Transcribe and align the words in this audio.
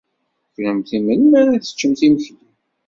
Kennemti 0.53 0.97
melmi 0.99 1.35
ara 1.39 1.63
teččemt 1.63 2.01
imekli? 2.07 2.39